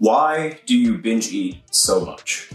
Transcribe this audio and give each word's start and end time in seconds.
Why 0.00 0.58
do 0.64 0.78
you 0.78 0.96
binge 0.96 1.30
eat 1.30 1.58
so 1.70 2.02
much? 2.02 2.48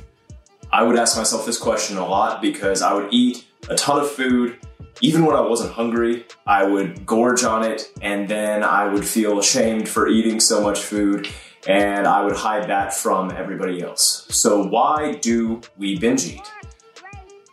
I 0.74 0.82
would 0.82 0.98
ask 0.98 1.16
myself 1.16 1.46
this 1.46 1.60
question 1.60 1.96
a 1.96 2.04
lot 2.04 2.42
because 2.42 2.82
I 2.82 2.92
would 2.96 3.14
eat 3.14 3.46
a 3.70 3.76
ton 3.76 4.00
of 4.00 4.10
food. 4.10 4.58
Even 5.00 5.28
when 5.28 5.36
I 5.36 5.42
wasn't 5.42 5.72
hungry, 5.72 6.26
I 6.48 6.66
would 6.66 7.06
gorge 7.06 7.44
on 7.44 7.64
it 7.64 7.92
and 8.02 8.28
then 8.28 8.64
I 8.64 8.92
would 8.92 9.06
feel 9.06 9.38
ashamed 9.38 9.88
for 9.88 10.08
eating 10.08 10.40
so 10.40 10.60
much 10.60 10.80
food 10.80 11.28
and 11.68 12.08
I 12.08 12.24
would 12.24 12.36
hide 12.36 12.68
that 12.70 12.96
from 12.96 13.30
everybody 13.30 13.84
else. 13.84 14.26
So, 14.32 14.66
why 14.66 15.14
do 15.14 15.62
we 15.78 16.00
binge 16.00 16.26
eat? 16.26 16.52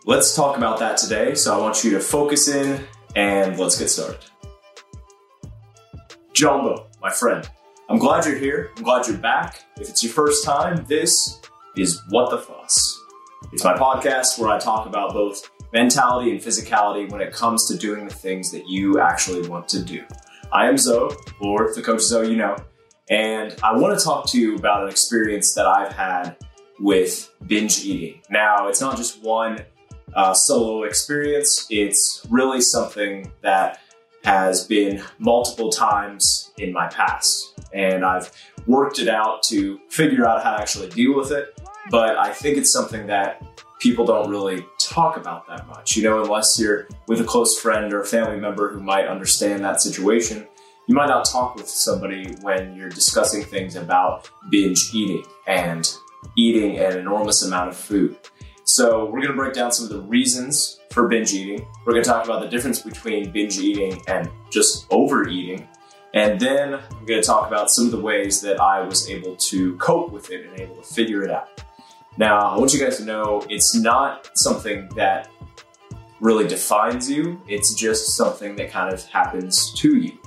Let's 0.06 0.34
talk 0.34 0.56
about 0.56 0.78
that 0.78 0.96
today. 0.96 1.34
So, 1.34 1.54
I 1.54 1.60
want 1.60 1.84
you 1.84 1.90
to 1.90 2.00
focus 2.00 2.48
in 2.48 2.86
and 3.14 3.58
let's 3.58 3.78
get 3.78 3.90
started. 3.90 4.24
Jumbo, 6.32 6.86
my 7.02 7.10
friend, 7.10 7.46
I'm 7.92 7.98
glad 7.98 8.24
you're 8.24 8.38
here. 8.38 8.70
I'm 8.78 8.84
glad 8.84 9.06
you're 9.06 9.18
back. 9.18 9.64
If 9.78 9.90
it's 9.90 10.02
your 10.02 10.14
first 10.14 10.46
time, 10.46 10.82
this 10.88 11.42
is 11.76 12.00
What 12.08 12.30
the 12.30 12.38
Fuss. 12.38 12.98
It's 13.52 13.64
my 13.64 13.74
podcast 13.74 14.38
where 14.38 14.48
I 14.48 14.58
talk 14.58 14.86
about 14.86 15.12
both 15.12 15.50
mentality 15.74 16.30
and 16.30 16.40
physicality 16.40 17.12
when 17.12 17.20
it 17.20 17.34
comes 17.34 17.66
to 17.68 17.76
doing 17.76 18.06
the 18.08 18.14
things 18.14 18.50
that 18.52 18.66
you 18.66 18.98
actually 18.98 19.46
want 19.46 19.68
to 19.68 19.84
do. 19.84 20.02
I 20.50 20.70
am 20.70 20.78
Zoe, 20.78 21.14
or 21.38 21.70
the 21.74 21.82
coach 21.82 22.00
Zoe 22.00 22.30
you 22.30 22.36
know, 22.36 22.56
and 23.10 23.54
I 23.62 23.76
want 23.76 23.98
to 23.98 24.02
talk 24.02 24.26
to 24.28 24.40
you 24.40 24.56
about 24.56 24.84
an 24.84 24.88
experience 24.88 25.52
that 25.52 25.66
I've 25.66 25.92
had 25.92 26.38
with 26.80 27.30
binge 27.46 27.84
eating. 27.84 28.22
Now, 28.30 28.68
it's 28.68 28.80
not 28.80 28.96
just 28.96 29.22
one 29.22 29.66
uh, 30.14 30.32
solo 30.32 30.84
experience, 30.84 31.66
it's 31.68 32.26
really 32.30 32.62
something 32.62 33.30
that 33.42 33.80
has 34.24 34.66
been 34.66 35.02
multiple 35.18 35.70
times 35.70 36.52
in 36.58 36.72
my 36.72 36.88
past. 36.88 37.60
And 37.72 38.04
I've 38.04 38.30
worked 38.66 38.98
it 38.98 39.08
out 39.08 39.42
to 39.44 39.80
figure 39.88 40.26
out 40.26 40.42
how 40.42 40.56
to 40.56 40.60
actually 40.60 40.88
deal 40.90 41.16
with 41.16 41.32
it. 41.32 41.58
But 41.90 42.16
I 42.16 42.32
think 42.32 42.58
it's 42.58 42.72
something 42.72 43.06
that 43.08 43.42
people 43.80 44.06
don't 44.06 44.30
really 44.30 44.64
talk 44.78 45.16
about 45.16 45.48
that 45.48 45.66
much. 45.66 45.96
You 45.96 46.04
know, 46.04 46.22
unless 46.22 46.58
you're 46.58 46.88
with 47.08 47.20
a 47.20 47.24
close 47.24 47.58
friend 47.58 47.92
or 47.92 48.00
a 48.00 48.06
family 48.06 48.38
member 48.38 48.72
who 48.72 48.80
might 48.80 49.08
understand 49.08 49.64
that 49.64 49.80
situation, 49.80 50.46
you 50.86 50.94
might 50.94 51.08
not 51.08 51.24
talk 51.24 51.56
with 51.56 51.68
somebody 51.68 52.34
when 52.42 52.76
you're 52.76 52.88
discussing 52.88 53.42
things 53.42 53.74
about 53.74 54.30
binge 54.50 54.90
eating 54.94 55.24
and 55.46 55.92
eating 56.36 56.78
an 56.78 56.98
enormous 56.98 57.42
amount 57.42 57.70
of 57.70 57.76
food. 57.76 58.16
So, 58.74 59.06
we're 59.06 59.20
gonna 59.20 59.34
break 59.34 59.54
down 59.54 59.72
some 59.72 59.86
of 59.86 59.92
the 59.92 60.00
reasons 60.00 60.80
for 60.92 61.08
binge 61.08 61.32
eating. 61.32 61.66
We're 61.84 61.94
going 61.94 62.04
to 62.04 62.08
talk 62.08 62.24
about 62.24 62.42
the 62.42 62.48
difference 62.48 62.80
between 62.80 63.30
binge 63.30 63.58
eating 63.58 64.00
and 64.06 64.30
just 64.50 64.86
overeating. 64.90 65.68
And 66.14 66.38
then 66.38 66.74
I'm 66.74 67.06
going 67.06 67.20
to 67.20 67.22
talk 67.22 67.48
about 67.48 67.70
some 67.70 67.86
of 67.86 67.90
the 67.90 68.00
ways 68.00 68.40
that 68.42 68.60
I 68.60 68.82
was 68.82 69.08
able 69.08 69.34
to 69.36 69.76
cope 69.76 70.12
with 70.12 70.30
it 70.30 70.46
and 70.46 70.60
able 70.60 70.76
to 70.76 70.82
figure 70.82 71.22
it 71.22 71.30
out. 71.30 71.62
Now, 72.18 72.38
I 72.38 72.58
want 72.58 72.74
you 72.74 72.80
guys 72.80 72.98
to 72.98 73.04
know 73.04 73.44
it's 73.48 73.74
not 73.74 74.30
something 74.34 74.88
that 74.96 75.30
really 76.20 76.46
defines 76.46 77.10
you, 77.10 77.40
it's 77.48 77.74
just 77.74 78.16
something 78.16 78.54
that 78.56 78.70
kind 78.70 78.92
of 78.92 79.02
happens 79.06 79.72
to 79.74 79.96
you. 79.96 80.18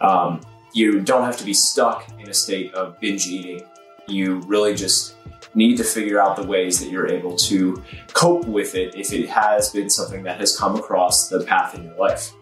Um, 0.00 0.40
you 0.72 1.00
don't 1.00 1.24
have 1.24 1.36
to 1.38 1.44
be 1.44 1.54
stuck 1.54 2.10
in 2.18 2.28
a 2.28 2.34
state 2.34 2.74
of 2.74 2.98
binge 3.00 3.26
eating. 3.26 3.62
You 4.08 4.40
really 4.40 4.74
just 4.74 5.14
need 5.54 5.76
to 5.76 5.84
figure 5.84 6.20
out 6.20 6.36
the 6.36 6.46
ways 6.46 6.78
that 6.80 6.90
you're 6.90 7.08
able 7.08 7.36
to 7.36 7.82
cope 8.12 8.46
with 8.46 8.74
it 8.74 8.94
if 8.94 9.12
it 9.12 9.28
has 9.28 9.70
been 9.70 9.90
something 9.90 10.22
that 10.22 10.38
has 10.40 10.56
come 10.56 10.76
across 10.76 11.28
the 11.28 11.44
path 11.44 11.74
in 11.74 11.84
your 11.84 11.96
life. 11.96 12.32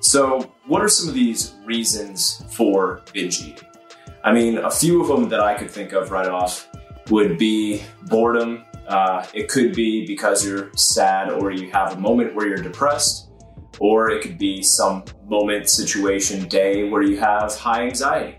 So, 0.00 0.52
what 0.66 0.82
are 0.82 0.88
some 0.88 1.08
of 1.08 1.14
these 1.14 1.54
reasons 1.64 2.44
for 2.50 3.02
binge 3.12 3.42
eating? 3.42 3.68
I 4.24 4.32
mean, 4.32 4.58
a 4.58 4.70
few 4.70 5.00
of 5.02 5.08
them 5.08 5.28
that 5.28 5.40
I 5.40 5.54
could 5.54 5.70
think 5.70 5.92
of 5.92 6.10
right 6.10 6.28
off 6.28 6.68
would 7.10 7.38
be 7.38 7.82
boredom. 8.06 8.64
Uh, 8.86 9.24
it 9.34 9.48
could 9.48 9.74
be 9.74 10.06
because 10.06 10.46
you're 10.46 10.70
sad 10.74 11.30
or 11.30 11.50
you 11.50 11.70
have 11.70 11.94
a 11.94 12.00
moment 12.00 12.34
where 12.34 12.46
you're 12.46 12.62
depressed, 12.62 13.30
or 13.80 14.10
it 14.10 14.22
could 14.22 14.38
be 14.38 14.62
some 14.62 15.04
moment, 15.26 15.68
situation, 15.68 16.48
day 16.48 16.88
where 16.88 17.02
you 17.02 17.18
have 17.18 17.54
high 17.54 17.82
anxiety 17.82 18.36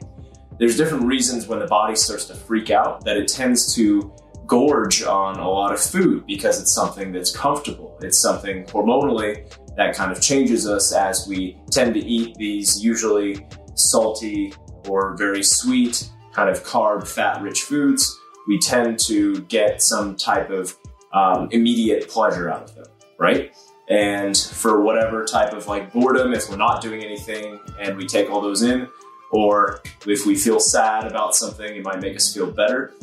there's 0.59 0.75
different 0.75 1.05
reasons 1.05 1.47
when 1.47 1.59
the 1.59 1.67
body 1.67 1.95
starts 1.95 2.25
to 2.25 2.35
freak 2.35 2.69
out 2.69 3.03
that 3.05 3.17
it 3.17 3.27
tends 3.27 3.73
to 3.75 4.13
gorge 4.45 5.03
on 5.03 5.39
a 5.39 5.49
lot 5.49 5.71
of 5.71 5.79
food 5.79 6.25
because 6.25 6.61
it's 6.61 6.73
something 6.73 7.11
that's 7.11 7.35
comfortable. 7.35 7.97
It's 8.01 8.21
something 8.21 8.65
hormonally 8.65 9.49
that 9.77 9.95
kind 9.95 10.11
of 10.11 10.21
changes 10.21 10.67
us 10.67 10.93
as 10.93 11.25
we 11.27 11.57
tend 11.71 11.93
to 11.93 11.99
eat 12.01 12.35
these 12.35 12.83
usually 12.83 13.47
salty 13.75 14.53
or 14.89 15.15
very 15.15 15.43
sweet, 15.43 16.09
kind 16.33 16.49
of 16.49 16.63
carb, 16.63 17.07
fat 17.07 17.41
rich 17.41 17.61
foods. 17.61 18.13
We 18.47 18.59
tend 18.59 18.99
to 19.07 19.41
get 19.43 19.81
some 19.81 20.17
type 20.17 20.49
of 20.49 20.75
um, 21.13 21.47
immediate 21.51 22.09
pleasure 22.09 22.49
out 22.49 22.63
of 22.63 22.75
them, 22.75 22.85
right? 23.17 23.55
And 23.87 24.35
for 24.35 24.81
whatever 24.81 25.23
type 25.23 25.53
of 25.53 25.67
like 25.67 25.93
boredom, 25.93 26.33
if 26.33 26.49
we're 26.49 26.57
not 26.57 26.81
doing 26.81 27.03
anything 27.03 27.59
and 27.79 27.95
we 27.95 28.05
take 28.05 28.29
all 28.29 28.41
those 28.41 28.63
in, 28.63 28.87
or 29.31 29.81
if 30.05 30.25
we 30.25 30.35
feel 30.35 30.59
sad 30.59 31.05
about 31.05 31.35
something, 31.35 31.75
it 31.75 31.83
might 31.83 32.01
make 32.01 32.15
us 32.15 32.33
feel 32.33 32.49
better. 32.49 32.93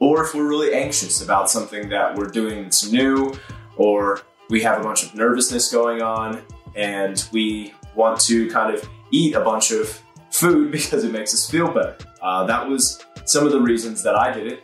Or 0.00 0.24
if 0.24 0.34
we're 0.34 0.48
really 0.48 0.74
anxious 0.74 1.22
about 1.22 1.50
something 1.50 1.88
that 1.90 2.14
we're 2.14 2.28
doing 2.28 2.64
that's 2.64 2.90
new, 2.90 3.34
or 3.76 4.20
we 4.50 4.62
have 4.62 4.80
a 4.80 4.82
bunch 4.82 5.04
of 5.04 5.14
nervousness 5.14 5.72
going 5.72 6.02
on 6.02 6.42
and 6.76 7.26
we 7.32 7.74
want 7.94 8.20
to 8.20 8.48
kind 8.50 8.74
of 8.74 8.88
eat 9.10 9.34
a 9.34 9.40
bunch 9.40 9.70
of 9.70 10.00
food 10.30 10.70
because 10.72 11.04
it 11.04 11.12
makes 11.12 11.34
us 11.34 11.48
feel 11.48 11.68
better. 11.68 11.96
Uh, 12.20 12.44
that 12.44 12.68
was 12.68 13.04
some 13.24 13.46
of 13.46 13.52
the 13.52 13.60
reasons 13.60 14.02
that 14.02 14.14
I 14.14 14.32
did 14.32 14.52
it. 14.52 14.62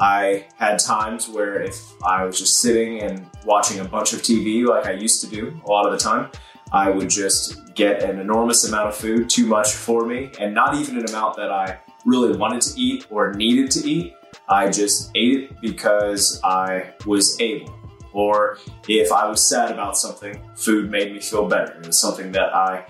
I 0.00 0.46
had 0.56 0.78
times 0.78 1.28
where 1.28 1.60
if 1.60 1.76
I 2.04 2.24
was 2.24 2.38
just 2.38 2.60
sitting 2.60 3.00
and 3.02 3.28
watching 3.44 3.80
a 3.80 3.84
bunch 3.84 4.12
of 4.12 4.22
TV 4.22 4.64
like 4.64 4.86
I 4.86 4.92
used 4.92 5.20
to 5.22 5.26
do 5.26 5.60
a 5.66 5.70
lot 5.70 5.86
of 5.86 5.92
the 5.92 5.98
time, 5.98 6.30
I 6.72 6.90
would 6.90 7.08
just 7.08 7.74
get 7.74 8.02
an 8.02 8.18
enormous 8.18 8.66
amount 8.68 8.88
of 8.88 8.96
food, 8.96 9.30
too 9.30 9.46
much 9.46 9.72
for 9.72 10.04
me, 10.04 10.30
and 10.38 10.54
not 10.54 10.74
even 10.74 10.98
an 10.98 11.08
amount 11.08 11.36
that 11.36 11.50
I 11.50 11.78
really 12.04 12.36
wanted 12.36 12.62
to 12.62 12.80
eat 12.80 13.06
or 13.10 13.32
needed 13.32 13.70
to 13.72 13.88
eat. 13.88 14.14
I 14.48 14.70
just 14.70 15.10
ate 15.14 15.44
it 15.44 15.60
because 15.60 16.40
I 16.44 16.90
was 17.06 17.40
able. 17.40 17.74
Or 18.12 18.58
if 18.88 19.12
I 19.12 19.28
was 19.28 19.46
sad 19.46 19.70
about 19.70 19.96
something, 19.96 20.40
food 20.56 20.90
made 20.90 21.12
me 21.12 21.20
feel 21.20 21.46
better. 21.46 21.72
It 21.72 21.86
was 21.86 22.00
something 22.00 22.32
that 22.32 22.54
I 22.54 22.86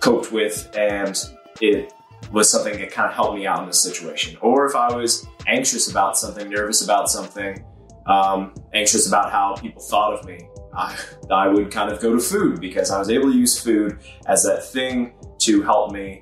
coped 0.00 0.32
with 0.32 0.70
and 0.76 1.16
it 1.60 1.92
was 2.32 2.50
something 2.50 2.78
that 2.78 2.90
kind 2.90 3.08
of 3.08 3.14
helped 3.14 3.36
me 3.36 3.46
out 3.46 3.60
in 3.60 3.66
this 3.66 3.80
situation. 3.80 4.36
Or 4.40 4.66
if 4.66 4.74
I 4.74 4.94
was 4.94 5.26
anxious 5.46 5.90
about 5.90 6.16
something, 6.16 6.48
nervous 6.48 6.82
about 6.82 7.10
something, 7.10 7.64
um, 8.06 8.54
anxious 8.74 9.08
about 9.08 9.32
how 9.32 9.54
people 9.54 9.82
thought 9.82 10.14
of 10.14 10.26
me, 10.26 10.48
I, 10.76 10.98
I 11.30 11.48
would 11.48 11.70
kind 11.70 11.90
of 11.90 12.00
go 12.00 12.14
to 12.14 12.20
food 12.20 12.60
because 12.60 12.90
I 12.90 12.98
was 12.98 13.10
able 13.10 13.30
to 13.30 13.36
use 13.36 13.58
food 13.58 13.98
as 14.26 14.42
that 14.44 14.64
thing 14.64 15.14
to 15.40 15.62
help 15.62 15.92
me 15.92 16.20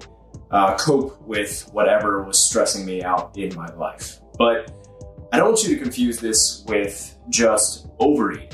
uh, 0.51 0.77
cope 0.77 1.21
with 1.23 1.69
whatever 1.73 2.23
was 2.25 2.39
stressing 2.39 2.85
me 2.85 3.03
out 3.03 3.37
in 3.37 3.55
my 3.55 3.73
life. 3.75 4.21
But 4.39 4.71
I 5.33 5.39
don't 5.39 5.49
want 5.49 5.65
you 5.65 5.75
to 5.75 5.83
confuse 5.83 6.19
this 6.19 6.65
with 6.69 7.17
just 7.31 7.89
overeating. 7.99 8.51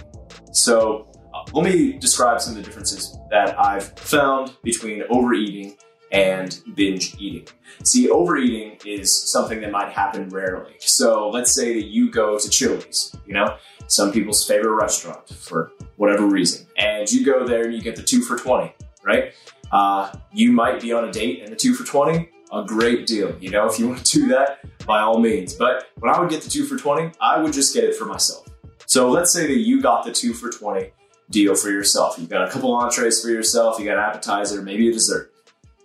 So 0.53 1.10
uh, 1.34 1.50
let 1.53 1.65
me 1.65 1.95
describe 1.95 2.41
some 2.41 2.56
of 2.56 2.59
the 2.59 2.62
differences 2.62 3.19
that 3.31 3.59
I've 3.59 3.99
found 3.99 4.56
between 4.62 5.03
overeating 5.10 5.77
and 6.11 6.61
binge 6.75 7.17
eating. 7.19 7.47
See, 7.85 8.09
overeating 8.11 8.79
is 8.85 9.13
something 9.13 9.61
that 9.61 9.71
might 9.71 9.93
happen 9.93 10.29
rarely. 10.29 10.75
So 10.79 11.29
let's 11.29 11.55
say 11.55 11.75
that 11.75 11.87
you 11.87 12.11
go 12.11 12.39
to 12.39 12.49
Chili's, 12.49 13.15
you 13.27 13.35
know, 13.35 13.57
some 13.87 14.13
people's 14.13 14.47
favorite 14.47 14.75
restaurant 14.75 15.29
for 15.29 15.73
whatever 15.97 16.27
reason, 16.27 16.67
and 16.77 17.11
you 17.11 17.25
go 17.25 17.47
there 17.47 17.65
and 17.65 17.75
you 17.75 17.81
get 17.81 17.97
the 17.97 18.03
two 18.03 18.23
for 18.23 18.37
20, 18.37 18.75
right? 19.03 19.33
Uh, 19.71 20.13
you 20.33 20.53
might 20.53 20.81
be 20.81 20.93
on 20.93 21.09
a 21.09 21.13
date 21.13 21.43
and 21.43 21.53
the 21.53 21.57
two 21.57 21.75
for 21.75 21.85
20, 21.85 22.29
a 22.53 22.65
great 22.65 23.07
deal. 23.07 23.37
You 23.41 23.51
know, 23.51 23.67
if 23.67 23.79
you 23.79 23.89
want 23.89 24.05
to 24.05 24.21
do 24.21 24.29
that, 24.29 24.61
by 24.87 25.01
all 25.01 25.19
means. 25.19 25.53
But 25.53 25.89
when 25.99 26.13
I 26.13 26.19
would 26.19 26.31
get 26.31 26.43
the 26.43 26.51
two 26.51 26.65
for 26.65 26.77
20, 26.77 27.13
I 27.21 27.39
would 27.39 27.53
just 27.53 27.75
get 27.75 27.84
it 27.84 27.95
for 27.95 28.07
myself. 28.07 28.47
So 28.87 29.11
let's 29.11 29.33
say 29.33 29.47
that 29.47 29.59
you 29.59 29.83
got 29.83 30.04
the 30.04 30.13
two 30.13 30.33
for 30.33 30.51
20 30.51 30.91
deal 31.31 31.54
for 31.54 31.71
yourself. 31.71 32.19
You 32.19 32.27
got 32.27 32.49
a 32.49 32.51
couple 32.51 32.72
entrees 32.72 33.22
for 33.22 33.28
yourself, 33.28 33.78
you 33.78 33.84
got 33.84 33.99
an 33.99 34.04
appetizer, 34.04 34.63
maybe 34.63 34.89
a 34.89 34.93
dessert 34.93 35.28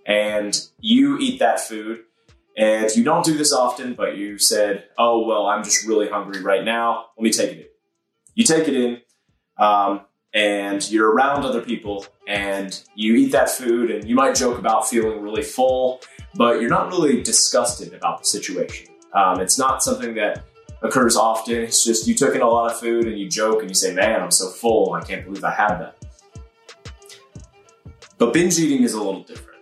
and 0.05 0.59
you 0.79 1.17
eat 1.19 1.39
that 1.39 1.59
food 1.59 2.03
and 2.55 2.95
you 2.95 3.03
don't 3.03 3.25
do 3.25 3.35
this 3.35 3.51
often, 3.51 3.95
but 3.95 4.17
you 4.17 4.37
said, 4.37 4.85
oh, 4.97 5.25
well, 5.25 5.47
I'm 5.47 5.63
just 5.63 5.87
really 5.87 6.07
hungry 6.07 6.41
right 6.41 6.63
now. 6.63 7.07
Let 7.17 7.23
me 7.23 7.31
take 7.31 7.51
it 7.51 7.57
in. 7.57 7.65
You 8.35 8.43
take 8.43 8.67
it 8.67 8.75
in, 8.75 9.01
um, 9.57 10.01
and 10.33 10.89
you're 10.89 11.11
around 11.11 11.45
other 11.45 11.61
people, 11.61 12.05
and 12.27 12.79
you 12.95 13.15
eat 13.15 13.31
that 13.31 13.49
food, 13.49 13.91
and 13.91 14.07
you 14.07 14.15
might 14.15 14.35
joke 14.35 14.57
about 14.57 14.87
feeling 14.87 15.21
really 15.21 15.43
full, 15.43 16.01
but 16.35 16.59
you're 16.59 16.69
not 16.69 16.89
really 16.89 17.21
disgusted 17.21 17.93
about 17.93 18.19
the 18.19 18.25
situation. 18.25 18.87
Um, 19.13 19.39
it's 19.39 19.59
not 19.59 19.83
something 19.83 20.15
that 20.15 20.43
occurs 20.81 21.15
often. 21.15 21.55
It's 21.55 21.83
just 21.83 22.07
you 22.07 22.15
took 22.15 22.35
in 22.35 22.41
a 22.41 22.49
lot 22.49 22.71
of 22.71 22.79
food 22.79 23.05
and 23.05 23.17
you 23.17 23.29
joke 23.29 23.61
and 23.61 23.69
you 23.69 23.75
say, 23.75 23.93
man, 23.93 24.21
I'm 24.21 24.31
so 24.31 24.49
full. 24.49 24.93
I 24.93 25.01
can't 25.01 25.23
believe 25.23 25.43
I 25.43 25.51
had 25.51 25.77
that. 25.77 25.95
But 28.17 28.33
binge 28.33 28.57
eating 28.57 28.83
is 28.83 28.93
a 28.93 28.97
little 28.97 29.21
different 29.21 29.52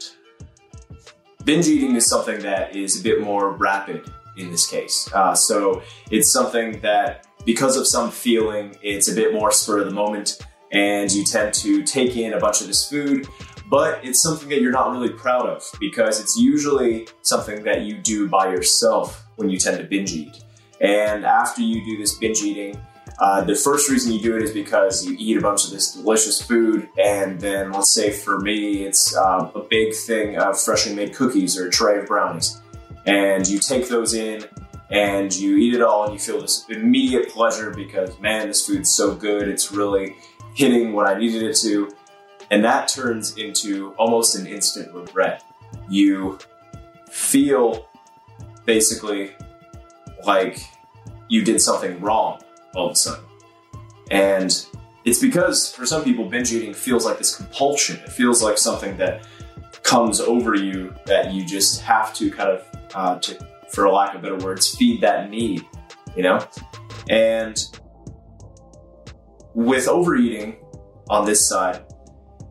binge 1.44 1.68
eating 1.68 1.96
is 1.96 2.08
something 2.08 2.40
that 2.42 2.76
is 2.76 3.00
a 3.00 3.04
bit 3.04 3.22
more 3.22 3.52
rapid 3.52 4.10
in 4.38 4.52
this 4.52 4.68
case. 4.68 5.12
Uh, 5.14 5.36
so 5.36 5.82
it's 6.10 6.32
something 6.32 6.80
that, 6.82 7.28
because 7.46 7.78
of 7.78 7.88
some 7.88 8.12
feeling, 8.12 8.76
it's 8.82 9.10
a 9.10 9.16
bit 9.16 9.34
more 9.34 9.52
spur 9.52 9.80
of 9.80 9.86
the 9.86 9.94
moment, 9.94 10.40
and 10.72 11.12
you 11.12 11.24
tend 11.24 11.54
to 11.54 11.84
take 11.84 12.16
in 12.16 12.34
a 12.34 12.40
bunch 12.40 12.62
of 12.62 12.68
this 12.68 12.88
food. 12.88 13.28
But 13.70 14.04
it's 14.04 14.22
something 14.22 14.50
that 14.50 14.62
you're 14.62 14.72
not 14.72 14.92
really 14.92 15.10
proud 15.10 15.48
of 15.48 15.64
because 15.80 16.20
it's 16.20 16.38
usually 16.38 17.08
something 17.22 17.64
that 17.64 17.82
you 17.82 17.98
do 17.98 18.28
by 18.28 18.52
yourself 18.52 19.26
when 19.38 19.50
you 19.50 19.58
tend 19.58 19.78
to 19.78 19.86
binge 19.86 20.12
eat. 20.12 20.44
And 20.82 21.26
after 21.26 21.62
you 21.62 21.84
do 21.86 21.98
this 21.98 22.18
binge 22.18 22.42
eating, 22.42 22.78
uh, 23.22 23.44
the 23.44 23.54
first 23.54 23.88
reason 23.88 24.12
you 24.12 24.20
do 24.20 24.36
it 24.36 24.42
is 24.42 24.52
because 24.52 25.06
you 25.06 25.16
eat 25.20 25.38
a 25.38 25.42
bunch 25.42 25.64
of 25.66 25.70
this 25.70 25.94
delicious 25.94 26.42
food, 26.42 26.90
and 26.98 27.40
then 27.40 27.72
let's 27.72 27.94
say 27.94 28.10
for 28.10 28.40
me, 28.40 28.84
it's 28.84 29.16
uh, 29.16 29.52
a 29.54 29.60
big 29.60 29.94
thing 29.94 30.38
of 30.38 30.60
freshly 30.60 30.96
made 30.96 31.14
cookies 31.14 31.56
or 31.56 31.68
a 31.68 31.70
tray 31.70 32.00
of 32.00 32.08
brownies, 32.08 32.60
and 33.06 33.48
you 33.48 33.60
take 33.60 33.88
those 33.88 34.16
in 34.16 34.44
and 34.90 35.36
you 35.36 35.56
eat 35.58 35.76
it 35.76 35.84
all, 35.84 36.06
and 36.06 36.14
you 36.14 36.20
feel 36.20 36.42
this 36.42 36.66
immediate 36.70 37.30
pleasure 37.30 37.70
because 37.70 38.20
man, 38.20 38.48
this 38.48 38.66
food's 38.66 38.90
so 38.90 39.14
good, 39.14 39.48
it's 39.48 39.72
really 39.72 40.16
hitting 40.56 40.92
what 40.92 41.08
I 41.08 41.20
needed 41.20 41.44
it 41.44 41.56
to, 41.58 41.92
and 42.50 42.66
that 42.66 42.88
turns 42.88 43.38
into 43.38 43.94
almost 44.00 44.36
an 44.36 44.48
instant 44.48 44.92
regret. 44.96 45.44
You 45.92 46.40
feel 47.08 47.88
basically 48.66 49.36
like 50.26 50.60
you 51.30 51.46
did 51.46 51.62
something 51.62 52.02
wrong 52.02 52.42
all 52.76 52.88
of 52.88 52.94
a 52.94 52.96
sudden. 52.96 53.24
And 54.10 54.66
it's 55.06 55.20
because 55.20 55.74
for 55.74 55.86
some 55.86 56.04
people, 56.04 56.26
binge 56.30 56.52
eating 56.52 56.74
feels 56.74 57.06
like 57.06 57.18
this 57.18 57.36
compulsion. 57.36 57.98
It 58.04 58.12
feels 58.12 58.44
like 58.44 58.58
something 58.58 58.98
that 58.98 59.28
comes 59.84 60.20
over 60.20 60.56
you 60.56 60.94
that 61.06 61.34
you 61.34 61.46
just 61.46 61.82
have 61.82 62.14
to 62.16 62.30
kind 62.30 62.50
of, 62.50 62.68
uh, 62.94 63.20
to, 63.20 63.48
for 63.72 63.86
a 63.86 63.92
lack 63.92 64.16
of 64.16 64.22
better 64.22 64.38
words, 64.38 64.76
feed 64.76 65.02
that 65.02 65.30
need, 65.30 65.66
you 66.16 66.24
know? 66.24 66.46
And 67.10 67.64
with 69.54 69.88
overeating 69.88 70.58
on 71.10 71.26
this 71.26 71.48
side, 71.48 71.84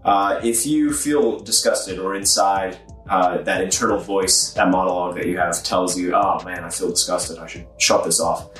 uh, 0.04 0.40
if 0.42 0.66
you 0.66 0.92
feel 0.92 1.38
disgusted 1.38 1.98
or 1.98 2.14
inside 2.14 2.78
uh, 3.08 3.38
that 3.42 3.60
internal 3.60 3.98
voice, 3.98 4.52
that 4.54 4.68
monologue 4.68 5.14
that 5.16 5.26
you 5.26 5.36
have 5.36 5.62
tells 5.62 5.98
you, 5.98 6.14
oh 6.14 6.42
man, 6.44 6.64
I 6.64 6.70
feel 6.70 6.90
disgusted, 6.90 7.38
I 7.38 7.46
should 7.46 7.66
shut 7.78 8.04
this 8.04 8.20
off. 8.20 8.50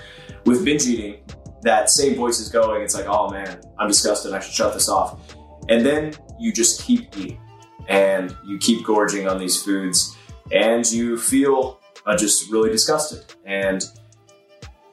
With 0.45 0.65
binge 0.65 0.87
eating, 0.87 1.23
that 1.63 1.91
same 1.91 2.17
voice 2.17 2.41
is 2.41 2.49
going, 2.49 2.83
it's 2.83 2.95
like, 2.95 3.07
oh 3.07 3.31
man, 3.31 3.61
I'm 3.79 3.89
disgusted, 3.89 4.33
I 4.33 4.41
should 4.41 4.55
shut 4.55 4.75
this 4.75 4.89
off. 4.89 5.35
And 5.69 5.85
then 5.85 6.15
you 6.39 6.53
just 6.53 6.83
keep 6.83 7.17
eating 7.17 7.41
and 7.89 8.35
you 8.47 8.59
keep 8.59 8.85
gorging 8.85 9.29
on 9.29 9.39
these 9.39 9.63
foods 9.63 10.17
and 10.53 10.91
you 10.91 11.19
feel 11.19 11.81
uh, 12.07 12.17
just 12.17 12.51
really 12.51 12.71
disgusted. 12.71 13.25
And 13.45 13.85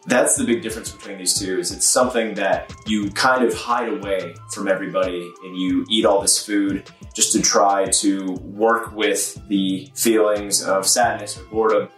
that's 0.07 0.35
the 0.37 0.45
big 0.45 0.61
difference 0.61 0.91
between 0.91 1.17
these 1.17 1.37
two 1.37 1.59
is 1.59 1.71
it's 1.71 1.85
something 1.85 2.33
that 2.35 2.73
you 2.85 3.11
kind 3.11 3.43
of 3.43 3.53
hide 3.53 3.89
away 3.89 4.33
from 4.53 4.67
everybody 4.67 5.29
and 5.43 5.57
you 5.57 5.85
eat 5.89 6.05
all 6.05 6.21
this 6.21 6.43
food 6.43 6.89
just 7.13 7.33
to 7.33 7.41
try 7.41 7.85
to 7.85 8.33
work 8.43 8.95
with 8.95 9.35
the 9.49 9.91
feelings 9.95 10.63
of 10.63 10.87
sadness 10.87 11.37
or 11.37 11.43
boredom 11.45 11.89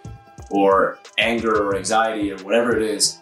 or 0.50 0.98
anger 1.19 1.68
or 1.68 1.75
anxiety 1.75 2.31
or 2.31 2.38
whatever 2.38 2.75
it 2.75 2.81
is 2.81 3.19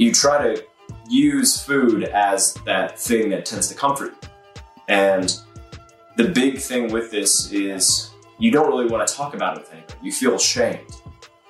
you 0.00 0.10
try 0.10 0.42
to 0.42 0.64
use 1.10 1.62
food 1.62 2.04
as 2.04 2.54
that 2.64 2.98
thing 2.98 3.28
that 3.28 3.44
tends 3.44 3.68
to 3.68 3.74
comfort 3.74 4.14
you. 4.22 4.28
And 4.88 5.38
the 6.16 6.28
big 6.28 6.58
thing 6.58 6.90
with 6.90 7.10
this 7.10 7.52
is 7.52 8.10
you 8.38 8.50
don't 8.50 8.68
really 8.68 8.86
want 8.86 9.06
to 9.06 9.14
talk 9.14 9.34
about 9.34 9.58
it 9.58 9.60
with 9.60 9.72
anybody. 9.74 9.94
You 10.02 10.10
feel 10.10 10.36
ashamed. 10.36 10.90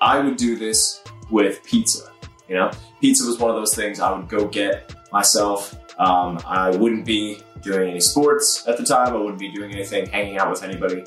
I 0.00 0.18
would 0.18 0.36
do 0.36 0.56
this 0.56 1.00
with 1.30 1.62
pizza. 1.62 2.10
You 2.48 2.56
know, 2.56 2.72
pizza 3.00 3.24
was 3.24 3.38
one 3.38 3.50
of 3.50 3.56
those 3.56 3.72
things 3.72 4.00
I 4.00 4.12
would 4.12 4.28
go 4.28 4.48
get 4.48 4.96
myself. 5.12 5.78
Um, 6.00 6.40
I 6.44 6.70
wouldn't 6.70 7.04
be 7.04 7.38
doing 7.62 7.88
any 7.88 8.00
sports 8.00 8.66
at 8.66 8.76
the 8.76 8.84
time. 8.84 9.14
I 9.14 9.16
wouldn't 9.16 9.38
be 9.38 9.52
doing 9.52 9.70
anything, 9.72 10.08
hanging 10.08 10.38
out 10.38 10.50
with 10.50 10.64
anybody. 10.64 11.04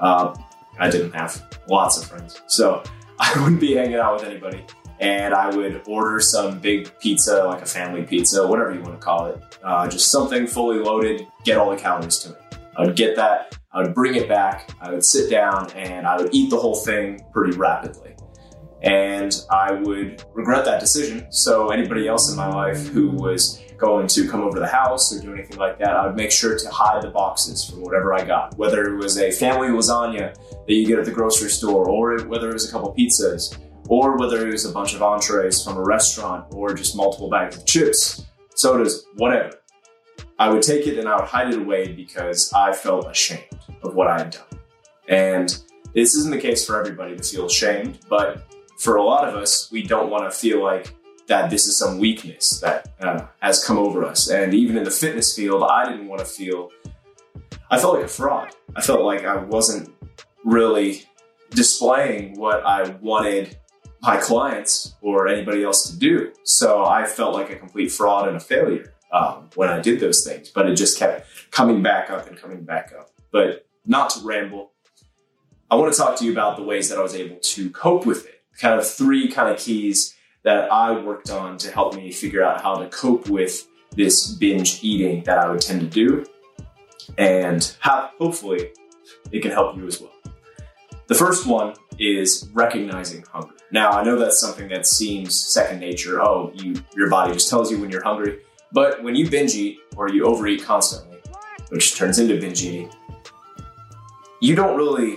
Uh, 0.00 0.34
I 0.78 0.88
didn't 0.88 1.12
have 1.12 1.58
lots 1.68 2.00
of 2.00 2.08
friends, 2.08 2.40
so 2.46 2.82
I 3.18 3.38
wouldn't 3.42 3.60
be 3.60 3.74
hanging 3.74 3.96
out 3.96 4.14
with 4.14 4.24
anybody 4.24 4.64
and 5.00 5.34
I 5.34 5.54
would 5.54 5.82
order 5.86 6.20
some 6.20 6.58
big 6.58 6.90
pizza, 6.98 7.44
like 7.44 7.62
a 7.62 7.66
family 7.66 8.02
pizza, 8.04 8.46
whatever 8.46 8.74
you 8.74 8.80
want 8.80 8.98
to 8.98 9.04
call 9.04 9.26
it. 9.26 9.58
Uh, 9.62 9.88
just 9.88 10.10
something 10.10 10.46
fully 10.46 10.78
loaded, 10.78 11.26
get 11.44 11.58
all 11.58 11.70
the 11.70 11.76
calories 11.76 12.18
to 12.20 12.30
it. 12.30 12.42
I 12.76 12.84
would 12.84 12.96
get 12.96 13.16
that, 13.16 13.56
I 13.72 13.82
would 13.82 13.94
bring 13.94 14.14
it 14.16 14.28
back, 14.28 14.70
I 14.80 14.90
would 14.90 15.04
sit 15.04 15.30
down, 15.30 15.70
and 15.72 16.06
I 16.06 16.16
would 16.16 16.34
eat 16.34 16.50
the 16.50 16.58
whole 16.58 16.74
thing 16.74 17.24
pretty 17.32 17.56
rapidly. 17.56 18.14
And 18.82 19.34
I 19.50 19.72
would 19.72 20.22
regret 20.34 20.64
that 20.66 20.80
decision. 20.80 21.26
So, 21.32 21.70
anybody 21.70 22.06
else 22.06 22.30
in 22.30 22.36
my 22.36 22.48
life 22.48 22.88
who 22.88 23.10
was 23.10 23.62
going 23.78 24.06
to 24.06 24.28
come 24.28 24.42
over 24.42 24.54
to 24.54 24.60
the 24.60 24.66
house 24.66 25.14
or 25.14 25.20
do 25.20 25.32
anything 25.32 25.56
like 25.56 25.78
that, 25.78 25.96
I 25.96 26.06
would 26.06 26.16
make 26.16 26.30
sure 26.30 26.58
to 26.58 26.70
hide 26.70 27.02
the 27.02 27.10
boxes 27.10 27.64
from 27.64 27.82
whatever 27.82 28.14
I 28.14 28.24
got, 28.24 28.56
whether 28.56 28.84
it 28.84 28.96
was 28.96 29.18
a 29.18 29.30
family 29.30 29.68
lasagna 29.68 30.34
that 30.34 30.74
you 30.74 30.86
get 30.86 30.98
at 30.98 31.04
the 31.04 31.10
grocery 31.10 31.50
store 31.50 31.88
or 31.88 32.18
whether 32.26 32.50
it 32.50 32.52
was 32.52 32.68
a 32.68 32.72
couple 32.72 32.94
pizzas 32.94 33.56
or 33.88 34.16
whether 34.16 34.46
it 34.46 34.52
was 34.52 34.64
a 34.64 34.72
bunch 34.72 34.94
of 34.94 35.02
entrees 35.02 35.62
from 35.62 35.76
a 35.76 35.82
restaurant 35.82 36.46
or 36.50 36.74
just 36.74 36.96
multiple 36.96 37.30
bags 37.30 37.56
of 37.56 37.66
chips, 37.66 38.24
sodas, 38.54 39.06
whatever. 39.16 39.52
I 40.38 40.50
would 40.50 40.62
take 40.62 40.86
it 40.86 40.98
and 40.98 41.08
I 41.08 41.16
would 41.16 41.28
hide 41.28 41.52
it 41.52 41.58
away 41.58 41.92
because 41.92 42.52
I 42.52 42.72
felt 42.72 43.10
ashamed 43.10 43.44
of 43.82 43.94
what 43.94 44.08
I 44.08 44.18
had 44.18 44.30
done. 44.30 44.60
And 45.08 45.58
this 45.94 46.14
isn't 46.14 46.30
the 46.30 46.40
case 46.40 46.66
for 46.66 46.78
everybody 46.78 47.16
to 47.16 47.22
feel 47.22 47.46
ashamed, 47.46 48.00
but 48.08 48.44
for 48.78 48.96
a 48.96 49.02
lot 49.02 49.28
of 49.28 49.34
us, 49.34 49.70
we 49.70 49.82
don't 49.82 50.10
want 50.10 50.30
to 50.30 50.36
feel 50.36 50.62
like 50.62 50.94
that 51.26 51.50
this 51.50 51.66
is 51.66 51.78
some 51.78 51.98
weakness 51.98 52.60
that 52.60 52.88
uh, 53.00 53.26
has 53.40 53.64
come 53.64 53.78
over 53.78 54.04
us. 54.04 54.28
And 54.28 54.54
even 54.54 54.76
in 54.76 54.84
the 54.84 54.90
fitness 54.90 55.34
field, 55.34 55.62
I 55.62 55.88
didn't 55.90 56.06
want 56.06 56.20
to 56.20 56.26
feel, 56.26 56.70
I 57.70 57.78
felt 57.78 57.94
like 57.94 58.04
a 58.04 58.08
fraud. 58.08 58.54
I 58.76 58.82
felt 58.82 59.00
like 59.02 59.24
I 59.24 59.36
wasn't 59.36 59.94
really 60.44 61.04
displaying 61.50 62.38
what 62.38 62.64
I 62.64 62.90
wanted 63.00 63.58
my 64.02 64.16
clients 64.16 64.94
or 65.00 65.28
anybody 65.28 65.64
else 65.64 65.90
to 65.90 65.98
do. 65.98 66.32
So 66.44 66.84
I 66.84 67.04
felt 67.04 67.34
like 67.34 67.50
a 67.50 67.56
complete 67.56 67.90
fraud 67.90 68.28
and 68.28 68.36
a 68.36 68.40
failure 68.40 68.94
um, 69.12 69.48
when 69.54 69.68
I 69.68 69.80
did 69.80 70.00
those 70.00 70.24
things, 70.24 70.50
but 70.50 70.68
it 70.68 70.74
just 70.74 70.98
kept 70.98 71.26
coming 71.50 71.82
back 71.82 72.10
up 72.10 72.26
and 72.26 72.36
coming 72.36 72.64
back 72.64 72.92
up. 72.98 73.10
But 73.32 73.66
not 73.84 74.10
to 74.10 74.20
ramble, 74.20 74.72
I 75.70 75.76
want 75.76 75.92
to 75.92 75.98
talk 75.98 76.16
to 76.18 76.24
you 76.24 76.32
about 76.32 76.56
the 76.56 76.62
ways 76.62 76.88
that 76.88 76.98
I 76.98 77.02
was 77.02 77.14
able 77.14 77.36
to 77.36 77.70
cope 77.70 78.06
with 78.06 78.26
it. 78.26 78.42
Kind 78.60 78.78
of 78.78 78.86
three 78.86 79.28
kind 79.28 79.52
of 79.52 79.58
keys 79.58 80.14
that 80.44 80.70
I 80.72 80.92
worked 80.92 81.30
on 81.30 81.58
to 81.58 81.70
help 81.70 81.94
me 81.94 82.12
figure 82.12 82.42
out 82.42 82.62
how 82.62 82.76
to 82.76 82.88
cope 82.88 83.28
with 83.28 83.66
this 83.92 84.32
binge 84.32 84.82
eating 84.82 85.24
that 85.24 85.38
I 85.38 85.50
would 85.50 85.60
tend 85.60 85.80
to 85.80 85.86
do. 85.86 86.24
And 87.18 87.76
hopefully 87.82 88.70
it 89.32 89.40
can 89.40 89.50
help 89.50 89.76
you 89.76 89.86
as 89.86 90.00
well. 90.00 90.12
The 91.08 91.14
first 91.14 91.46
one 91.46 91.74
is 91.98 92.48
recognizing 92.52 93.24
hunger. 93.32 93.54
Now, 93.72 93.90
I 93.90 94.04
know 94.04 94.18
that's 94.18 94.38
something 94.38 94.68
that 94.68 94.86
seems 94.86 95.38
second 95.38 95.80
nature. 95.80 96.22
Oh, 96.22 96.52
you, 96.54 96.74
your 96.94 97.10
body 97.10 97.32
just 97.32 97.50
tells 97.50 97.70
you 97.70 97.80
when 97.80 97.90
you're 97.90 98.04
hungry. 98.04 98.40
But 98.72 99.02
when 99.02 99.14
you 99.14 99.28
binge 99.28 99.54
eat 99.54 99.78
or 99.96 100.08
you 100.08 100.24
overeat 100.24 100.62
constantly, 100.62 101.18
which 101.70 101.96
turns 101.96 102.18
into 102.18 102.38
binge 102.40 102.62
eating, 102.62 102.90
you 104.40 104.54
don't 104.54 104.76
really 104.76 105.16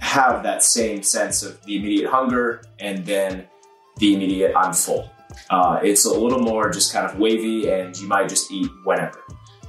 have 0.00 0.42
that 0.42 0.62
same 0.62 1.02
sense 1.02 1.42
of 1.42 1.62
the 1.64 1.76
immediate 1.76 2.08
hunger 2.08 2.62
and 2.78 3.04
then 3.04 3.46
the 3.98 4.14
immediate 4.14 4.54
I'm 4.56 4.72
full. 4.72 5.10
Uh, 5.50 5.80
it's 5.82 6.04
a 6.04 6.12
little 6.12 6.38
more 6.38 6.70
just 6.70 6.92
kind 6.92 7.06
of 7.06 7.18
wavy 7.18 7.68
and 7.70 7.96
you 7.96 8.06
might 8.06 8.28
just 8.28 8.50
eat 8.52 8.70
whenever. 8.84 9.20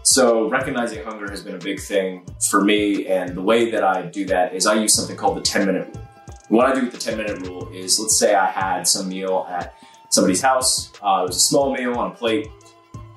So 0.06 0.48
recognizing 0.50 1.04
hunger 1.04 1.28
has 1.32 1.42
been 1.42 1.56
a 1.56 1.60
big 1.60 1.80
thing 1.80 2.28
for 2.50 2.64
me. 2.64 3.08
And 3.08 3.36
the 3.36 3.42
way 3.42 3.72
that 3.72 3.84
I 3.84 4.04
do 4.04 4.24
that 4.26 4.54
is 4.54 4.68
I 4.68 4.76
use 4.76 4.94
something 4.94 5.18
called 5.18 5.36
the 5.36 5.42
10 5.42 5.66
minute 5.66 5.88
rule. 5.88 6.08
What 6.50 6.68
I 6.68 6.76
do 6.76 6.86
with 6.86 6.92
the 6.92 7.00
10 7.00 7.18
minute 7.18 7.48
rule 7.48 7.68
is 7.74 8.00
let's 8.00 8.18
say 8.18 8.36
I 8.36 8.46
had 8.46 8.88
some 8.88 9.10
meal 9.10 9.48
at 9.50 9.74
somebody's 10.10 10.42
house, 10.42 10.94
uh, 11.02 11.24
it 11.24 11.28
was 11.28 11.38
a 11.38 11.40
small 11.40 11.74
meal 11.74 11.96
on 11.96 12.12
a 12.12 12.16
plate. 12.16 12.48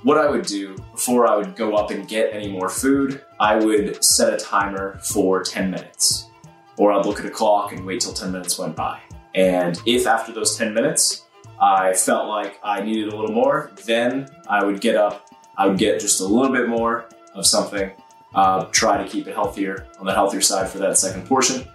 What 0.02 0.16
I 0.16 0.30
would 0.30 0.46
do 0.46 0.76
before 0.92 1.26
I 1.26 1.36
would 1.36 1.56
go 1.56 1.74
up 1.74 1.90
and 1.90 2.08
get 2.08 2.32
any 2.32 2.50
more 2.50 2.70
food, 2.70 3.22
I 3.38 3.56
would 3.56 4.02
set 4.02 4.32
a 4.32 4.38
timer 4.38 4.98
for 5.00 5.42
10 5.42 5.70
minutes. 5.70 6.30
Or 6.78 6.92
I'd 6.92 7.04
look 7.04 7.20
at 7.20 7.26
a 7.26 7.30
clock 7.30 7.72
and 7.72 7.84
wait 7.84 8.00
till 8.00 8.14
10 8.14 8.32
minutes 8.32 8.58
went 8.58 8.74
by. 8.74 8.98
And 9.34 9.78
if 9.84 10.06
after 10.06 10.32
those 10.32 10.56
10 10.56 10.72
minutes 10.72 11.26
I 11.60 11.92
felt 11.92 12.28
like 12.28 12.58
I 12.62 12.80
needed 12.80 13.12
a 13.12 13.16
little 13.16 13.34
more, 13.34 13.72
then 13.84 14.28
I 14.48 14.64
would 14.64 14.80
get 14.80 14.96
up, 14.96 15.27
I 15.58 15.66
would 15.66 15.76
get 15.76 16.00
just 16.00 16.20
a 16.20 16.24
little 16.24 16.52
bit 16.52 16.68
more 16.68 17.08
of 17.34 17.46
something, 17.46 17.90
uh, 18.34 18.64
try 18.66 19.02
to 19.02 19.08
keep 19.08 19.26
it 19.26 19.34
healthier 19.34 19.86
on 19.98 20.06
the 20.06 20.14
healthier 20.14 20.40
side 20.40 20.68
for 20.70 20.78
that 20.78 20.96
second 20.96 21.26
portion 21.26 21.66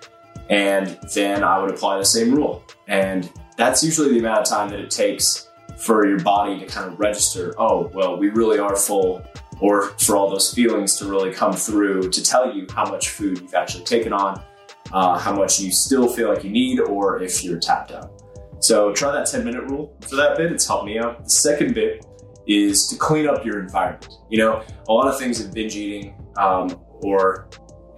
and 0.49 0.99
then 1.13 1.43
I 1.43 1.59
would 1.59 1.71
apply 1.71 1.97
the 1.97 2.05
same 2.05 2.33
rule. 2.33 2.63
And 2.87 3.31
that's 3.57 3.83
usually 3.83 4.09
the 4.13 4.19
amount 4.19 4.41
of 4.41 4.45
time 4.45 4.69
that 4.69 4.79
it 4.79 4.91
takes 4.91 5.49
for 5.77 6.07
your 6.07 6.19
body 6.19 6.59
to 6.59 6.65
kind 6.65 6.91
of 6.91 6.99
register, 6.99 7.53
oh, 7.57 7.89
well, 7.93 8.17
we 8.17 8.29
really 8.29 8.59
are 8.59 8.75
full, 8.75 9.23
or 9.61 9.89
for 9.99 10.15
all 10.15 10.29
those 10.29 10.53
feelings 10.53 10.95
to 10.97 11.05
really 11.05 11.33
come 11.33 11.53
through 11.53 12.09
to 12.09 12.23
tell 12.23 12.53
you 12.53 12.67
how 12.73 12.85
much 12.89 13.09
food 13.09 13.39
you've 13.39 13.53
actually 13.53 13.83
taken 13.85 14.13
on. 14.13 14.43
uh, 14.91 15.17
how 15.17 15.33
much 15.33 15.59
you 15.59 15.71
still 15.71 16.07
feel 16.07 16.31
like 16.31 16.43
you 16.43 16.51
need, 16.51 16.79
or 16.79 17.21
if 17.23 17.43
you're 17.43 17.59
tapped 17.59 17.91
out. 17.91 18.11
So 18.59 18.93
try 18.93 19.11
that 19.11 19.25
10 19.25 19.43
minute 19.43 19.63
rule 19.63 19.95
for 20.01 20.15
that 20.17 20.37
bit. 20.37 20.51
It's 20.51 20.67
helped 20.67 20.85
me 20.85 20.99
out. 20.99 21.23
The 21.23 21.29
second 21.29 21.73
bit 21.73 22.05
is 22.47 22.88
to 22.88 22.95
clean 22.95 23.27
up 23.27 23.45
your 23.45 23.59
environment. 23.59 24.13
You 24.29 24.39
know, 24.39 24.63
a 24.88 24.93
lot 24.93 25.07
of 25.07 25.17
things 25.17 25.41
in 25.41 25.51
binge 25.51 25.75
eating 25.75 26.15
um, 26.38 26.79
or 27.01 27.47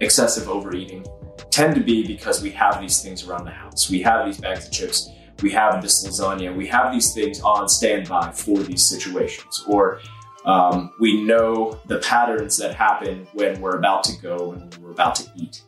excessive 0.00 0.48
overeating 0.48 1.04
tend 1.50 1.74
to 1.74 1.80
be 1.80 2.06
because 2.06 2.42
we 2.42 2.50
have 2.50 2.80
these 2.80 3.02
things 3.02 3.26
around 3.26 3.44
the 3.44 3.50
house. 3.50 3.90
We 3.90 4.02
have 4.02 4.26
these 4.26 4.38
bags 4.38 4.66
of 4.66 4.72
chips. 4.72 5.10
We 5.42 5.50
have 5.50 5.82
this 5.82 6.06
lasagna. 6.06 6.54
We 6.54 6.66
have 6.68 6.92
these 6.92 7.12
things 7.12 7.40
on 7.40 7.68
standby 7.68 8.32
for 8.32 8.58
these 8.58 8.86
situations. 8.86 9.64
Or 9.66 10.00
um, 10.44 10.92
we 11.00 11.22
know 11.22 11.80
the 11.86 11.98
patterns 11.98 12.56
that 12.58 12.74
happen 12.74 13.26
when 13.32 13.60
we're 13.60 13.76
about 13.76 14.04
to 14.04 14.20
go 14.20 14.52
and 14.52 14.74
we're 14.76 14.92
about 14.92 15.14
to 15.16 15.24
eat. 15.36 15.62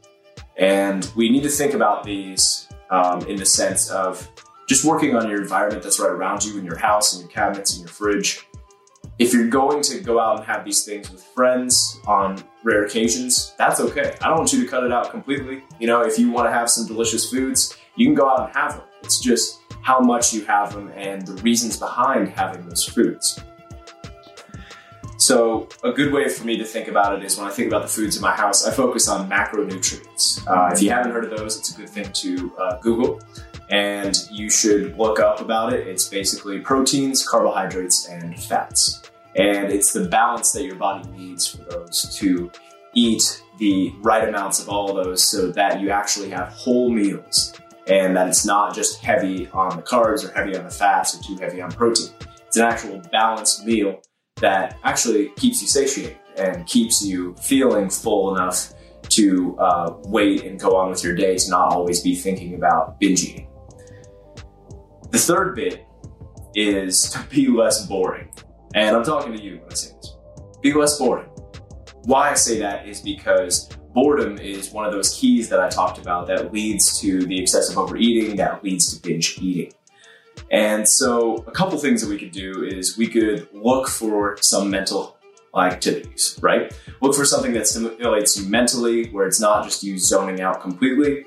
And 0.57 1.11
we 1.17 1.31
need 1.31 1.43
to 1.45 1.49
think 1.49 1.75
about 1.75 2.05
these 2.05 2.69
um, 2.91 3.23
in 3.23 3.37
the 3.37 3.47
sense 3.47 3.91
of 3.91 4.29
just 4.69 4.85
working 4.85 5.17
on 5.17 5.29
your 5.29 5.41
environment 5.41 5.83
that's 5.83 5.99
right 5.99 6.11
around 6.11 6.45
you 6.45 6.59
in 6.59 6.65
your 6.65 6.77
house, 6.77 7.15
in 7.15 7.21
your 7.21 7.31
cabinets, 7.31 7.75
in 7.75 7.81
your 7.81 7.89
fridge. 7.89 8.47
If 9.19 9.33
you're 9.33 9.49
going 9.49 9.83
to 9.83 10.01
go 10.01 10.21
out 10.21 10.37
and 10.37 10.47
have 10.47 10.65
these 10.65 10.85
things 10.85 11.11
with 11.11 11.23
friends 11.23 11.99
on 12.07 12.41
rare 12.63 12.85
occasions, 12.85 13.53
that's 13.59 13.81
okay. 13.81 14.15
I 14.21 14.29
don't 14.29 14.39
want 14.39 14.53
you 14.53 14.63
to 14.63 14.69
cut 14.69 14.85
it 14.85 14.93
out 14.93 15.11
completely. 15.11 15.65
You 15.81 15.89
know, 15.89 16.03
if 16.03 16.21
you 16.21 16.31
want 16.31 16.47
to 16.47 16.53
have 16.53 16.71
some 16.71 16.87
delicious 16.87 17.29
foods, 17.29 17.77
you 17.97 18.07
can 18.07 18.15
go 18.15 18.29
out 18.29 18.47
and 18.47 18.57
have 18.57 18.77
them. 18.77 18.87
It's 19.03 19.21
just 19.21 19.59
how 19.83 19.99
much 19.99 20.33
you 20.33 20.45
have 20.45 20.73
them 20.73 20.93
and 20.95 21.27
the 21.27 21.35
reasons 21.43 21.77
behind 21.77 22.29
having 22.29 22.69
those 22.69 22.85
foods. 22.85 23.41
So, 25.17 25.69
a 25.83 25.91
good 25.91 26.13
way 26.13 26.29
for 26.29 26.45
me 26.45 26.57
to 26.59 26.65
think 26.65 26.87
about 26.87 27.19
it 27.19 27.25
is 27.25 27.37
when 27.37 27.49
I 27.49 27.51
think 27.51 27.67
about 27.67 27.83
the 27.83 27.89
foods 27.89 28.15
in 28.15 28.23
my 28.23 28.37
house, 28.37 28.65
I 28.65 28.71
focus 28.71 29.09
on 29.09 29.29
macronutrients. 29.29 30.47
Uh, 30.47 30.73
if 30.73 30.81
you 30.81 30.91
haven't 30.91 31.11
heard 31.11 31.25
of 31.25 31.37
those, 31.37 31.59
it's 31.59 31.75
a 31.75 31.77
good 31.77 31.89
thing 31.89 32.13
to 32.13 32.53
uh, 32.57 32.79
Google 32.79 33.21
and 33.71 34.29
you 34.31 34.51
should 34.51 34.97
look 34.97 35.21
up 35.21 35.41
about 35.41 35.73
it. 35.73 35.87
It's 35.87 36.09
basically 36.09 36.61
proteins, 36.61 37.27
carbohydrates, 37.27 38.09
and 38.09 38.41
fats. 38.41 39.03
And 39.37 39.71
it's 39.71 39.93
the 39.93 40.09
balance 40.09 40.53
that 40.53 40.65
your 40.65 40.77
body 40.77 41.09
needs 41.11 41.47
for 41.47 41.63
those 41.65 42.17
to 42.17 42.51
eat 42.95 43.43
the 43.59 43.93
right 44.01 44.29
amounts 44.29 44.61
of 44.61 44.69
all 44.69 44.97
of 44.97 45.05
those 45.05 45.23
so 45.23 45.51
that 45.53 45.81
you 45.81 45.91
actually 45.91 46.31
have 46.31 46.49
whole 46.49 46.91
meals 46.91 47.55
and 47.87 48.17
that 48.17 48.29
it's 48.29 48.45
not 48.45 48.75
just 48.75 49.03
heavy 49.03 49.49
on 49.53 49.77
the 49.77 49.83
carbs 49.83 50.29
or 50.29 50.33
heavy 50.33 50.57
on 50.57 50.65
the 50.65 50.71
fats 50.71 51.15
or 51.15 51.23
too 51.23 51.37
heavy 51.37 51.61
on 51.61 51.71
protein. 51.71 52.11
It's 52.47 52.57
an 52.57 52.65
actual 52.65 53.01
balanced 53.13 53.65
meal 53.65 54.01
that 54.37 54.79
actually 54.85 55.31
keeps 55.37 55.61
you 55.61 55.69
satiated 55.69 56.19
and 56.37 56.67
keeps 56.67 57.05
you 57.05 57.35
feeling 57.41 57.91
full 57.91 58.35
enough 58.35 58.73
to 59.11 59.57
uh, 59.59 59.95
wait 60.05 60.45
and 60.45 60.61
go 60.61 60.77
on 60.77 60.91
with 60.91 61.03
your 61.03 61.15
day 61.15 61.37
to 61.37 61.51
not 61.51 61.73
always 61.73 62.01
be 62.01 62.15
thinking 62.15 62.55
about 62.55 63.01
binge 63.01 63.25
eating. 63.25 63.48
The 65.11 65.19
third 65.19 65.55
bit 65.57 65.87
is 66.55 67.11
to 67.11 67.23
be 67.31 67.49
less 67.49 67.87
boring. 67.87 68.31
And 68.75 68.97
I'm 68.97 69.05
talking 69.05 69.33
to 69.33 69.43
you 69.43 69.59
when 69.59 69.71
I 69.71 69.75
say 69.75 69.95
this. 69.97 70.17
Be 70.61 70.73
less 70.73 70.99
boring. 70.99 71.29
Why 72.05 72.31
I 72.31 72.35
say 72.35 72.59
that 72.59 72.87
is 72.87 73.01
because 73.01 73.69
boredom 73.95 74.39
is 74.39 74.71
one 74.71 74.85
of 74.85 74.93
those 74.93 75.15
keys 75.19 75.49
that 75.49 75.61
I 75.61 75.69
talked 75.69 75.99
about 75.99 76.27
that 76.29 76.53
leads 76.53 77.01
to 77.01 77.23
the 77.23 77.41
excessive 77.41 77.79
overeating, 77.79 78.37
that 78.37 78.63
leads 78.63 78.95
to 78.95 79.03
binge 79.03 79.39
eating. 79.41 79.73
And 80.51 80.89
so, 80.89 81.37
a 81.47 81.51
couple 81.51 81.79
things 81.79 82.01
that 82.01 82.09
we 82.09 82.19
could 82.19 82.31
do 82.31 82.65
is 82.65 82.97
we 82.97 83.07
could 83.09 83.49
look 83.53 83.89
for 83.89 84.39
some 84.41 84.71
mental 84.71 85.19
activities, 85.57 86.39
right? 86.41 86.73
Look 87.03 87.15
for 87.15 87.25
something 87.25 87.53
that 87.53 87.67
stimulates 87.67 88.39
you 88.39 88.49
mentally, 88.49 89.11
where 89.11 89.27
it's 89.27 89.41
not 89.41 89.65
just 89.65 89.83
you 89.83 89.99
zoning 89.99 90.41
out 90.41 90.61
completely, 90.61 91.25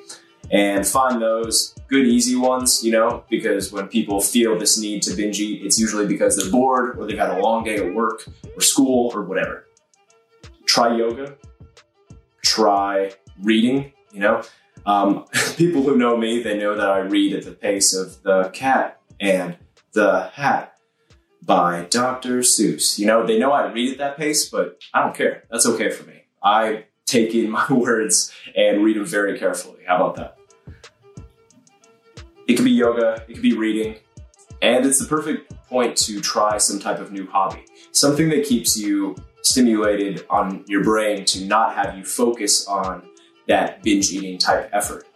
and 0.51 0.85
find 0.85 1.21
those 1.21 1.73
good, 1.87 2.05
easy 2.05 2.35
ones, 2.35 2.83
you 2.83 2.91
know, 2.91 3.23
because 3.29 3.71
when 3.71 3.87
people 3.87 4.19
feel 4.21 4.57
this 4.59 4.79
need 4.79 5.01
to 5.03 5.15
binge 5.15 5.39
eat, 5.39 5.65
it's 5.65 5.79
usually 5.79 6.05
because 6.05 6.35
they're 6.35 6.51
bored 6.51 6.97
or 6.97 7.07
they've 7.07 7.17
had 7.17 7.37
a 7.37 7.41
long 7.41 7.63
day 7.63 7.77
at 7.77 7.93
work 7.93 8.27
or 8.55 8.61
school 8.61 9.11
or 9.13 9.23
whatever. 9.23 9.67
Try 10.65 10.95
yoga, 10.95 11.35
try 12.43 13.11
reading, 13.41 13.93
you 14.11 14.19
know. 14.19 14.43
Um, 14.85 15.25
people 15.57 15.83
who 15.83 15.97
know 15.97 16.17
me, 16.17 16.43
they 16.43 16.57
know 16.57 16.75
that 16.75 16.89
I 16.89 16.99
read 16.99 17.33
at 17.33 17.45
the 17.45 17.51
pace 17.51 17.93
of 17.93 18.21
The 18.23 18.49
Cat 18.49 18.99
and 19.19 19.57
the 19.93 20.31
Hat 20.33 20.77
by 21.41 21.87
Dr. 21.89 22.39
Seuss. 22.39 22.99
You 22.99 23.05
know, 23.05 23.25
they 23.25 23.39
know 23.39 23.51
I 23.51 23.71
read 23.71 23.93
at 23.93 23.97
that 23.99 24.17
pace, 24.17 24.49
but 24.49 24.81
I 24.93 25.01
don't 25.01 25.15
care. 25.15 25.43
That's 25.49 25.65
okay 25.65 25.89
for 25.89 26.07
me. 26.07 26.23
I 26.43 26.85
take 27.05 27.33
in 27.35 27.49
my 27.57 27.71
words 27.71 28.33
and 28.55 28.83
read 28.83 28.97
them 28.97 29.05
very 29.05 29.37
carefully. 29.39 29.79
How 29.87 29.97
about 29.97 30.15
that? 30.15 30.37
It 32.47 32.55
could 32.55 32.65
be 32.65 32.71
yoga, 32.71 33.23
it 33.27 33.33
could 33.33 33.41
be 33.41 33.57
reading, 33.57 33.97
and 34.61 34.85
it's 34.85 34.99
the 34.99 35.07
perfect 35.07 35.51
point 35.67 35.97
to 35.97 36.19
try 36.21 36.57
some 36.57 36.79
type 36.79 36.99
of 36.99 37.11
new 37.11 37.27
hobby. 37.27 37.63
Something 37.91 38.29
that 38.29 38.45
keeps 38.45 38.77
you 38.77 39.15
stimulated 39.41 40.25
on 40.29 40.63
your 40.67 40.83
brain 40.83 41.25
to 41.25 41.45
not 41.45 41.75
have 41.75 41.97
you 41.97 42.03
focus 42.03 42.67
on 42.67 43.07
that 43.47 43.81
binge 43.83 44.11
eating 44.11 44.37
type 44.37 44.69
effort. 44.71 45.07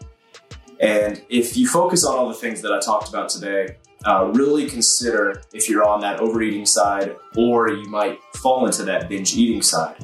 And 0.80 1.22
if 1.30 1.56
you 1.56 1.68
focus 1.68 2.04
on 2.06 2.16
all 2.18 2.28
the 2.28 2.34
things 2.34 2.62
that 2.62 2.72
I 2.72 2.80
talked 2.80 3.10
about 3.10 3.30
today, 3.30 3.78
uh, 4.06 4.32
really 4.34 4.68
consider 4.68 5.42
if 5.54 5.70
you're 5.70 5.88
on 5.88 6.02
that 6.02 6.20
overeating 6.20 6.66
side 6.66 7.16
or 7.36 7.70
you 7.70 7.88
might 7.90 8.20
fall 8.36 8.66
into 8.66 8.84
that 8.84 9.10
binge 9.10 9.36
eating 9.36 9.62
side. 9.62 9.96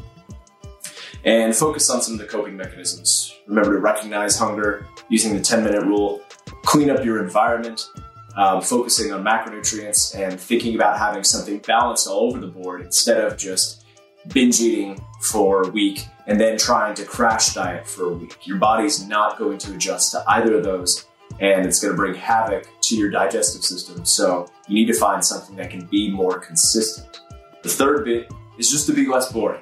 And 1.23 1.55
focus 1.55 1.89
on 1.89 2.01
some 2.01 2.15
of 2.15 2.19
the 2.19 2.25
coping 2.25 2.57
mechanisms. 2.57 3.35
Remember 3.47 3.73
to 3.73 3.79
recognize 3.79 4.37
hunger 4.37 4.87
using 5.09 5.35
the 5.35 5.41
10 5.41 5.63
minute 5.63 5.83
rule 5.83 6.21
clean 6.63 6.89
up 6.89 7.03
your 7.03 7.23
environment, 7.23 7.89
um, 8.35 8.61
focusing 8.61 9.11
on 9.11 9.23
macronutrients 9.23 10.17
and 10.17 10.39
thinking 10.39 10.75
about 10.75 10.97
having 10.97 11.23
something 11.23 11.59
balanced 11.59 12.07
all 12.07 12.27
over 12.29 12.39
the 12.39 12.47
board 12.47 12.81
instead 12.81 13.23
of 13.23 13.37
just 13.37 13.85
binge 14.33 14.61
eating 14.61 15.03
for 15.21 15.63
a 15.63 15.69
week 15.69 16.05
and 16.27 16.39
then 16.39 16.57
trying 16.57 16.93
to 16.95 17.03
crash 17.03 17.53
diet 17.53 17.87
for 17.87 18.05
a 18.05 18.13
week. 18.13 18.37
Your 18.45 18.57
body's 18.57 19.05
not 19.05 19.37
going 19.37 19.57
to 19.59 19.73
adjust 19.73 20.11
to 20.11 20.23
either 20.27 20.55
of 20.55 20.63
those 20.63 21.05
and 21.39 21.65
it's 21.65 21.79
going 21.81 21.93
to 21.93 21.97
bring 21.97 22.13
havoc 22.13 22.67
to 22.81 22.95
your 22.95 23.09
digestive 23.09 23.63
system. 23.63 24.05
So 24.05 24.47
you 24.67 24.75
need 24.75 24.91
to 24.91 24.99
find 24.99 25.23
something 25.23 25.55
that 25.55 25.69
can 25.69 25.85
be 25.85 26.11
more 26.11 26.39
consistent. 26.39 27.21
The 27.63 27.69
third 27.69 28.05
bit 28.05 28.31
is 28.57 28.69
just 28.69 28.85
to 28.87 28.93
be 28.93 29.07
less 29.07 29.31
boring. 29.31 29.61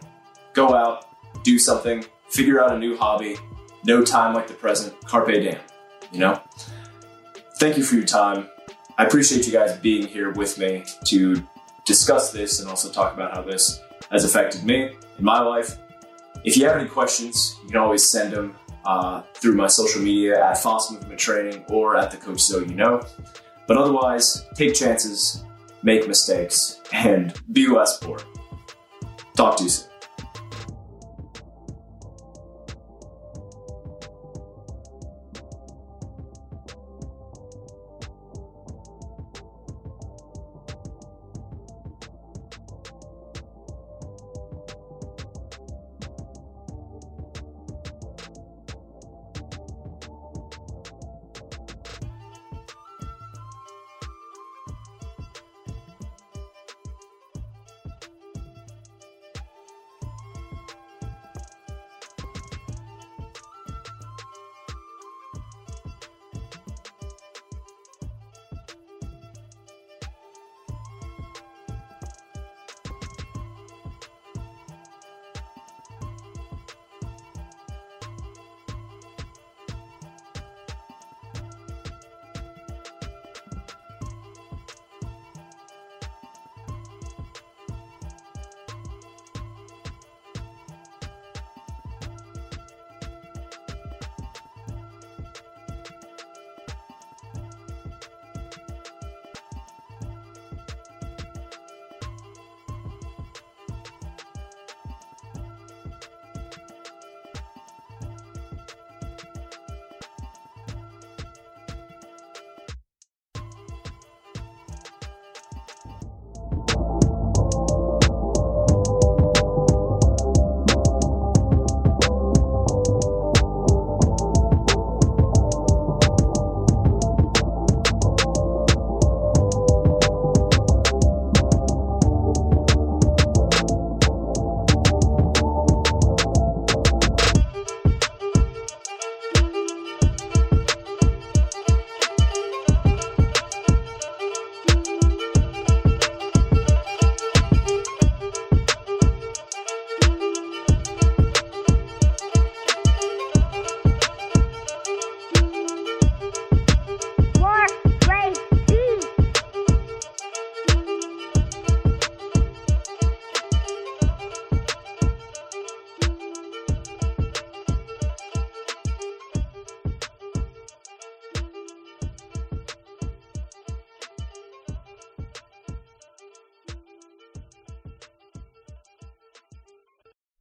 Go 0.54 0.74
out, 0.74 1.06
do 1.44 1.60
something, 1.60 2.04
figure 2.30 2.64
out 2.64 2.76
a 2.76 2.80
new 2.80 2.98
hobby. 2.98 3.38
No 3.86 4.04
time 4.04 4.34
like 4.34 4.48
the 4.48 4.54
present. 4.54 4.94
Carpe 5.06 5.28
diem, 5.28 5.58
you 6.12 6.20
know? 6.20 6.42
Thank 7.60 7.76
you 7.76 7.84
for 7.84 7.96
your 7.96 8.06
time. 8.06 8.48
I 8.98 9.04
appreciate 9.04 9.46
you 9.46 9.52
guys 9.52 9.78
being 9.80 10.08
here 10.08 10.32
with 10.32 10.58
me 10.58 10.86
to 11.08 11.46
discuss 11.86 12.32
this 12.32 12.62
and 12.62 12.70
also 12.70 12.90
talk 12.90 13.14
about 13.14 13.36
how 13.36 13.42
this 13.42 13.82
has 14.12 14.24
affected 14.24 14.64
me 14.64 14.96
in 15.18 15.26
my 15.26 15.42
life. 15.42 15.78
If 16.46 16.56
you 16.56 16.66
have 16.66 16.78
any 16.78 16.88
questions, 16.88 17.58
you 17.64 17.72
can 17.72 17.80
always 17.80 18.10
send 18.10 18.32
them 18.32 18.56
uh, 18.86 19.24
through 19.34 19.56
my 19.56 19.68
social 19.68 20.02
media 20.02 20.42
at 20.42 20.58
FAS 20.58 20.90
Movement 20.90 21.20
Training 21.20 21.66
or 21.68 21.98
at 21.98 22.12
the 22.12 22.18
Coach 22.18 22.40
So 22.40 22.60
You 22.60 22.76
Know. 22.76 23.02
But 23.68 23.76
otherwise, 23.76 24.46
take 24.56 24.74
chances, 24.74 25.44
make 25.84 26.08
mistakes, 26.08 26.80
and 26.94 27.34
be 27.52 27.68
less 27.68 28.00
bored. 28.00 28.24
Talk 29.36 29.58
to 29.58 29.64
you 29.64 29.70
soon. 29.70 29.89